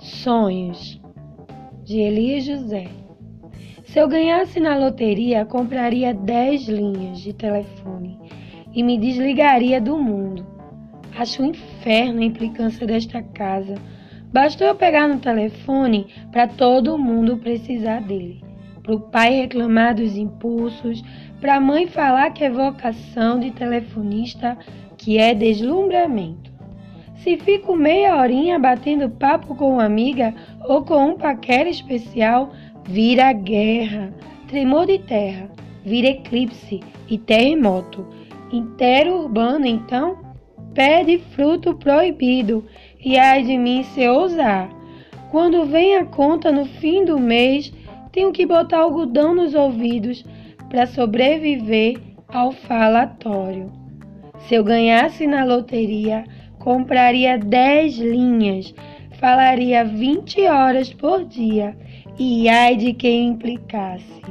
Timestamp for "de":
1.84-1.98, 7.20-7.32, 23.40-23.50, 34.86-34.98, 43.42-43.58, 62.76-62.92